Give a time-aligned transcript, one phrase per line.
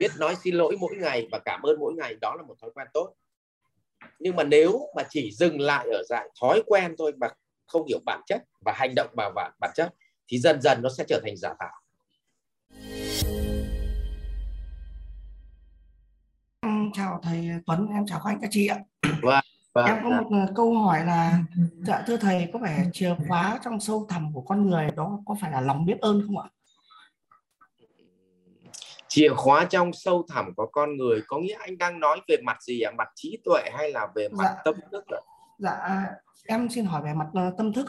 [0.00, 2.70] biết nói xin lỗi mỗi ngày và cảm ơn mỗi ngày đó là một thói
[2.74, 3.14] quen tốt.
[4.18, 7.28] Nhưng mà nếu mà chỉ dừng lại ở dạng thói quen thôi mà
[7.66, 9.94] không hiểu bản chất và hành động vào bản, bản chất
[10.28, 11.80] thì dần dần nó sẽ trở thành giả tạo.
[16.60, 18.78] Em chào thầy Tuấn em chào các anh các chị ạ.
[19.22, 20.18] Vâng, vâng, em có vâng.
[20.18, 21.38] một uh, câu hỏi là
[21.78, 25.36] dạ thưa thầy có phải chìa khóa trong sâu thẳm của con người đó có
[25.40, 26.48] phải là lòng biết ơn không ạ
[29.10, 32.62] chìa khóa trong sâu thẳm của con người có nghĩa anh đang nói về mặt
[32.62, 32.90] gì ạ?
[32.98, 34.62] Mặt trí tuệ hay là về mặt Dạ.
[34.64, 35.20] tâm thức ạ?
[35.58, 36.06] dạ
[36.46, 37.86] em xin hỏi về mặt uh, tâm thức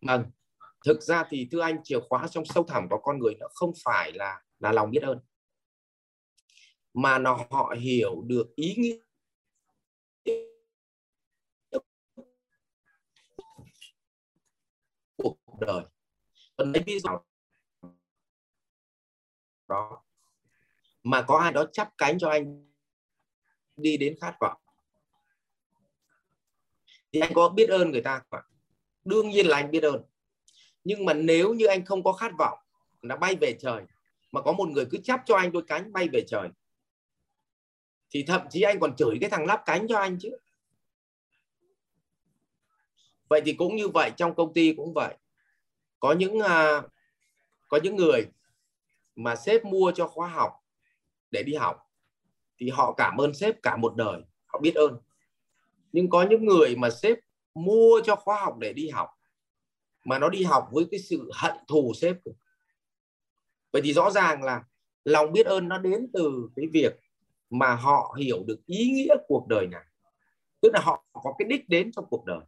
[0.00, 0.30] vâng.
[0.86, 3.72] Thực ra thì thưa anh chìa khóa trong sâu thẳm của con người nó không
[3.84, 5.20] phải là là lòng biết ơn.
[6.94, 8.96] Mà nó họ hiểu được ý nghĩa
[15.16, 15.82] cuộc đời.
[16.56, 17.10] Còn lấy ví dụ
[19.74, 20.02] đó.
[21.02, 22.70] Mà có ai đó chắp cánh cho anh
[23.76, 24.60] đi đến khát vọng?
[27.12, 28.42] Thì anh có biết ơn người ta không ạ?
[29.04, 30.02] Đương nhiên là anh biết ơn.
[30.84, 32.58] Nhưng mà nếu như anh không có khát vọng
[33.02, 33.82] nó bay về trời
[34.32, 36.48] mà có một người cứ chắp cho anh đôi cánh bay về trời
[38.10, 40.30] thì thậm chí anh còn chửi cái thằng lắp cánh cho anh chứ.
[43.28, 45.14] Vậy thì cũng như vậy trong công ty cũng vậy.
[46.00, 46.84] Có những uh,
[47.68, 48.26] có những người
[49.16, 50.52] mà sếp mua cho khóa học
[51.30, 51.76] để đi học,
[52.58, 54.98] thì họ cảm ơn sếp cả một đời, họ biết ơn.
[55.92, 57.18] Nhưng có những người mà sếp
[57.54, 59.08] mua cho khóa học để đi học,
[60.04, 62.16] mà nó đi học với cái sự hận thù sếp
[63.74, 64.64] vậy thì rõ ràng là
[65.04, 67.00] lòng biết ơn nó đến từ cái việc
[67.50, 69.84] mà họ hiểu được ý nghĩa cuộc đời này.
[70.60, 72.40] Tức là họ có cái đích đến trong cuộc đời.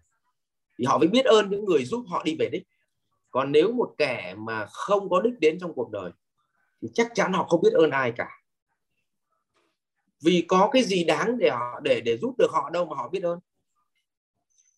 [0.79, 2.63] Thì họ mới biết ơn những người giúp họ đi về đích.
[3.31, 6.11] Còn nếu một kẻ mà không có đích đến trong cuộc đời
[6.87, 8.29] thì chắc chắn họ không biết ơn ai cả.
[10.25, 13.09] Vì có cái gì đáng để họ để để giúp được họ đâu mà họ
[13.09, 13.39] biết ơn.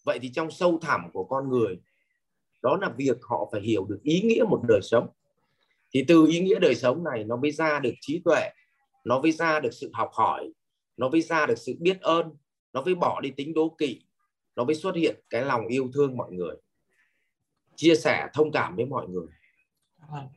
[0.05, 1.81] Vậy thì trong sâu thẳm của con người
[2.63, 5.09] đó là việc họ phải hiểu được ý nghĩa một đời sống.
[5.95, 8.51] Thì từ ý nghĩa đời sống này nó mới ra được trí tuệ
[9.05, 10.53] nó mới ra được sự học hỏi
[10.97, 12.37] nó mới ra được sự biết ơn
[12.73, 14.03] nó mới bỏ đi tính đố kỵ
[14.57, 16.57] nó mới xuất hiện cái lòng yêu thương mọi người.
[17.77, 19.27] Chia sẻ thông cảm với mọi người.
[20.13, 20.29] Vâng.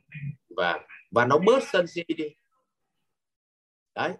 [0.56, 0.80] và
[1.12, 2.28] và nó bớt sân si đi.
[3.94, 4.12] Đấy.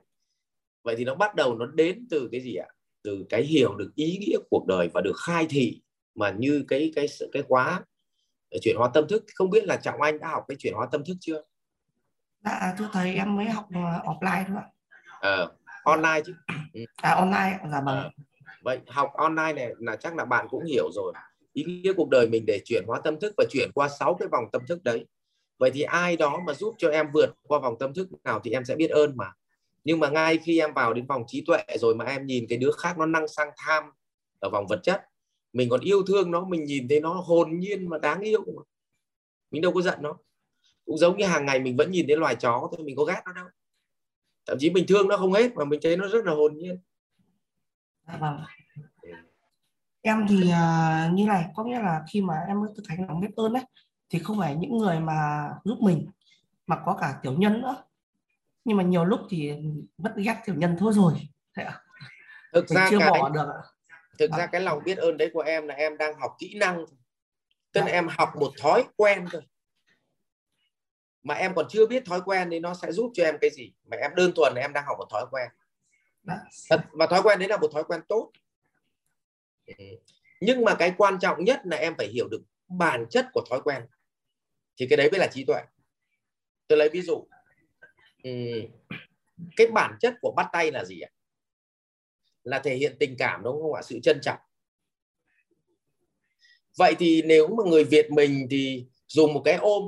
[0.82, 2.68] Vậy thì nó bắt đầu nó đến từ cái gì ạ?
[3.02, 5.80] Từ cái hiểu được ý nghĩa cuộc đời và được khai thị
[6.14, 7.84] mà như cái cái cái khóa
[8.60, 9.24] chuyển hóa tâm thức.
[9.34, 11.42] Không biết là trọng anh đã học cái chuyển hóa tâm thức chưa?
[12.44, 14.66] Dạ thưa thầy em mới học uh, offline thôi ạ.
[15.20, 15.52] Ờ,
[15.84, 16.34] online chứ.
[16.96, 17.96] À online dạ vâng.
[17.96, 18.10] Ờ,
[18.62, 21.12] vậy học online này là chắc là bạn cũng hiểu rồi.
[21.52, 24.28] Ý nghĩa cuộc đời mình để chuyển hóa tâm thức và chuyển qua sáu cái
[24.28, 25.06] vòng tâm thức đấy
[25.62, 28.50] vậy thì ai đó mà giúp cho em vượt qua vòng tâm thức nào thì
[28.50, 29.32] em sẽ biết ơn mà.
[29.84, 32.58] Nhưng mà ngay khi em vào đến vòng trí tuệ rồi mà em nhìn cái
[32.58, 33.84] đứa khác nó năng sang tham
[34.40, 35.02] ở vòng vật chất
[35.52, 38.62] mình còn yêu thương nó mình nhìn thấy nó hồn nhiên mà đáng yêu mà.
[39.50, 40.16] mình đâu có giận nó.
[40.84, 43.22] Cũng giống như hàng ngày mình vẫn nhìn thấy loài chó thôi mình có ghét
[43.26, 43.46] nó đâu.
[44.46, 46.78] Thậm chí mình thương nó không hết mà mình thấy nó rất là hồn nhiên.
[48.08, 48.40] Dạ vâng.
[50.00, 53.20] Em thì uh, như này có nghĩa là khi mà em mới thực hành lòng
[53.20, 53.64] biết ơn đấy
[54.12, 56.10] thì không phải những người mà giúp mình
[56.66, 57.84] mà có cả tiểu nhân nữa
[58.64, 59.52] nhưng mà nhiều lúc thì
[59.98, 61.12] vẫn ghét tiểu nhân thôi rồi
[61.56, 61.80] Thế ạ.
[62.52, 63.46] thực mình ra chưa cái bỏ được
[64.18, 64.48] thực ra Vâng.
[64.52, 66.84] cái lòng biết ơn đấy của em là em đang học kỹ năng
[67.72, 67.92] tức là Dạ.
[67.92, 69.42] em học một thói quen thôi
[71.22, 73.72] mà em còn chưa biết thói quen thì nó sẽ giúp cho em cái gì
[73.90, 75.48] mà em đơn thuần là em đang học một thói quen
[76.22, 76.38] Dạ.
[76.70, 78.30] Thật- và thói quen đấy là một thói quen tốt
[79.66, 79.84] Ừ.
[80.40, 83.60] nhưng mà cái quan trọng nhất là em phải hiểu được bản chất của thói
[83.64, 83.82] quen
[84.76, 85.62] thì cái đấy mới là trí tuệ.
[86.66, 87.26] Tôi lấy ví dụ
[88.22, 88.30] ừ,
[89.56, 91.10] cái bản chất của bắt tay là gì ạ?
[92.42, 93.82] Là thể hiện tình cảm đúng không ạ?
[93.82, 94.38] Sự trân trọng.
[96.78, 99.82] Vậy thì nếu mà người Việt mình thì dùng một cái ôm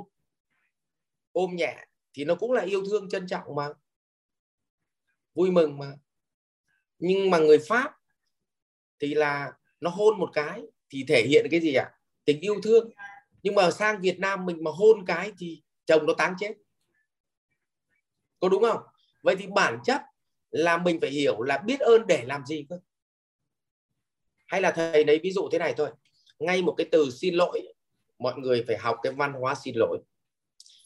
[1.33, 3.69] ôm nhẹ thì nó cũng là yêu thương trân trọng mà.
[5.35, 5.93] Vui mừng mà.
[6.99, 7.93] Nhưng mà người Pháp
[9.01, 11.91] thì là nó hôn một cái thì thể hiện cái gì ạ?
[12.25, 12.91] Tình yêu thương
[13.45, 16.53] nhưng mà sang Việt Nam mình mà hôn cái thì chồng nó táng chết.
[18.41, 18.83] Có đúng không?
[19.23, 20.03] Vậy thì bản chất
[20.51, 22.79] là mình phải hiểu là biết ơn để làm gì cơ.
[24.47, 25.91] Hay là thầy lấy ví dụ thế này thôi.
[26.39, 27.75] Ngay một cái từ xin lỗi,
[28.19, 29.99] mọi người phải học cái văn hóa xin lỗi.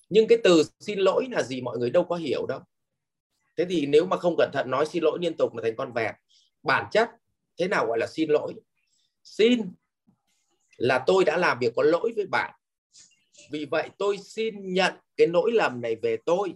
[0.08, 2.60] Nhưng cái từ xin lỗi là gì mọi người đâu có hiểu đâu.
[3.56, 5.92] Thế thì nếu mà không cẩn thận nói xin lỗi liên tục mà thành con
[5.92, 6.14] vẹt,
[6.62, 7.10] bản chất
[7.58, 8.54] thế nào gọi là xin lỗi?
[9.24, 9.72] Xin
[10.78, 12.54] là tôi đã làm việc có lỗi với bạn.
[13.50, 16.54] Vì vậy tôi xin nhận cái lỗi lầm này về tôi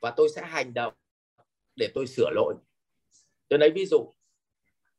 [0.00, 0.94] và tôi sẽ hành động
[1.76, 2.54] để tôi sửa lỗi.
[3.48, 4.12] Tôi lấy ví dụ,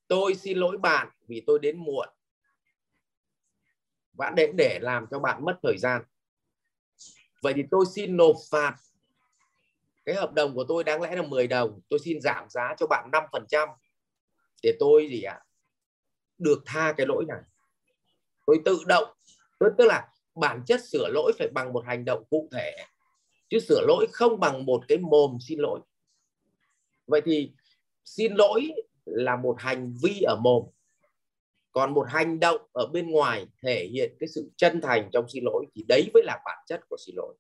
[0.07, 2.09] tôi xin lỗi bạn vì tôi đến muộn.
[4.13, 6.01] Và để để làm cho bạn mất thời gian.
[7.41, 8.75] Vậy thì tôi xin nộp phạt.
[10.05, 11.81] Cái hợp đồng của tôi đáng lẽ là 10 đồng.
[11.89, 13.69] Tôi xin giảm giá cho bạn 5%
[14.63, 15.39] để tôi gì ạ?
[16.37, 17.41] Được tha cái lỗi này
[18.45, 19.13] tôi tự động
[19.59, 22.75] tôi tức là bản chất sửa lỗi phải bằng một hành động cụ thể,
[23.49, 25.79] chứ sửa lỗi không bằng một cái mồm xin lỗi.
[27.07, 27.51] Vậy thì
[28.05, 28.71] xin lỗi
[29.05, 30.63] là một hành vi ở mồm,
[31.71, 35.43] còn một hành động ở bên ngoài thể hiện cái sự chân thành trong xin
[35.43, 37.35] lỗi thì đấy mới là bản chất của xin lỗi.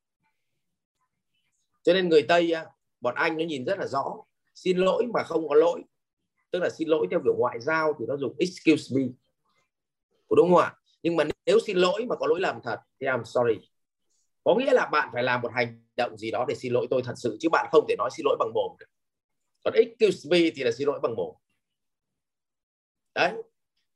[1.83, 2.53] Cho nên người tây
[3.01, 4.15] bọn anh nó nhìn rất là rõ,
[4.55, 5.81] xin lỗi mà không có lỗi,
[6.51, 9.03] tức là xin lỗi theo kiểu ngoại giao thì nó dùng excuse me.
[10.29, 10.75] Đúng không ạ?
[11.03, 13.69] Nhưng mà nếu xin lỗi mà có lỗi lầm thật thì I'm sorry.
[14.43, 17.01] Có nghĩa là bạn phải làm một hành động gì đó để xin lỗi tôi
[17.05, 18.85] thật sự, chứ bạn không thể nói xin lỗi bằng mồm được.
[19.63, 21.35] Còn excuse me thì là xin lỗi bằng mồm.
[23.15, 23.33] Đấy,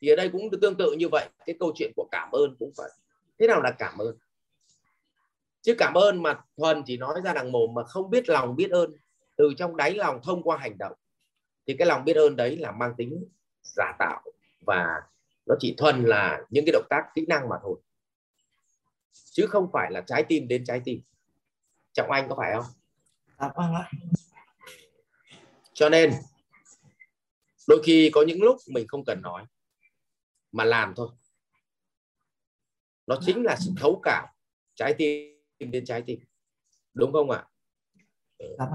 [0.02, 1.30] thì ở đây cũng tương tự như vậy.
[1.46, 2.92] Cái câu chuyện của cảm ơn cũng vậy.
[3.40, 4.18] Thế nào là cảm ơn?
[5.62, 8.72] Chứ cảm ơn mà thuần chỉ nói ra đằng mồm mà không biết lòng biết
[8.72, 8.94] ơn.
[9.38, 10.94] Từ trong đáy lòng thông qua hành động,
[11.68, 13.26] thì cái lòng biết ơn đấy là mang tính
[13.64, 14.24] giả tạo
[14.62, 15.02] và
[15.46, 17.80] nó chỉ thuần là những cái động tác kỹ năng mà thôi.
[19.14, 21.02] Chứ không phải là trái tim đến trái tim.
[21.94, 22.66] Trọng anh có phải không?
[23.40, 23.92] Dạ vâng ạ.
[25.74, 26.14] Cho nên
[27.68, 29.46] đôi khi có những lúc mình không cần nói
[30.52, 31.10] mà làm thôi.
[33.08, 34.26] Nó chính là sự thấu cảm
[34.76, 36.20] trái tim đến trái tim.
[36.94, 37.46] Đúng không ạ?
[38.40, 38.70] Vâng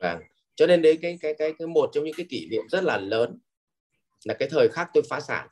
[0.00, 0.22] vâng.
[0.54, 2.98] Cho nên đấy cái cái cái cái một trong những cái kỷ niệm rất là
[2.98, 3.38] lớn
[4.24, 5.48] là cái thời khắc tôi phá sản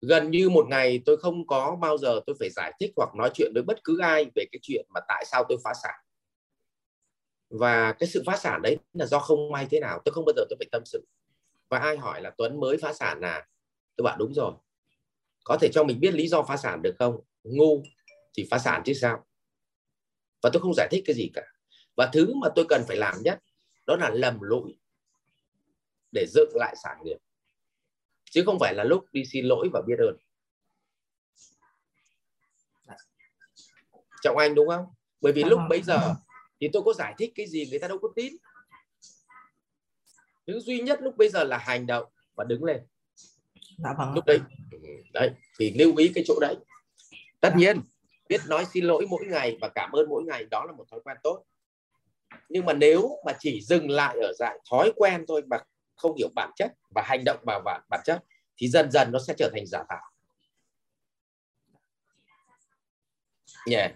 [0.00, 3.30] gần như một ngày tôi không có bao giờ tôi phải giải thích hoặc nói
[3.34, 5.94] chuyện với bất cứ ai về cái chuyện mà tại sao tôi phá sản.
[7.50, 10.32] Và cái sự phá sản đấy là do không may thế nào, tôi không bao
[10.36, 11.06] giờ tôi phải tâm sự.
[11.68, 13.46] Và ai hỏi là Tuấn mới phá sản à?
[13.96, 14.52] Tôi bảo đúng rồi.
[15.44, 17.20] Có thể cho mình biết lý do phá sản được không?
[17.44, 17.82] Ngu,
[18.36, 19.26] thì phá sản chứ sao?
[20.42, 21.42] Và tôi không giải thích cái gì cả.
[21.96, 23.38] Và thứ mà tôi cần phải làm nhất,
[23.86, 24.78] đó là lầm lỗi
[26.12, 27.16] để dựng lại sản nghiệp
[28.30, 30.16] chứ không phải là lúc đi xin lỗi và biết ơn.
[34.22, 34.86] Trọng anh đúng không?
[35.20, 36.14] Bởi vì lúc bấy giờ
[36.60, 38.36] thì tôi có giải thích cái gì người ta đâu có tin.
[40.46, 42.04] Thứ duy nhất lúc bây giờ là hành động
[42.34, 42.80] và đứng lên.
[43.78, 44.40] Dạ vâng lúc đấy
[45.12, 46.56] đấy thì lưu ý cái chỗ đấy.
[47.40, 47.80] Tất nhiên
[48.28, 51.00] biết nói xin lỗi mỗi ngày và cảm ơn mỗi ngày đó là một thói
[51.04, 51.44] quen tốt.
[52.48, 55.58] Nhưng mà nếu mà chỉ dừng lại ở dạng thói quen thôi mà
[56.00, 58.24] không hiểu bản chất và hành động vào bản, bản chất
[58.56, 60.10] thì dần dần nó sẽ trở thành giả tạo
[63.70, 63.92] yeah.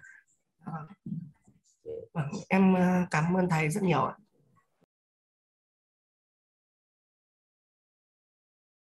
[2.12, 2.30] Vâng.
[2.48, 4.14] Em ờ, cảm ơn thầy rất nhiều ạ.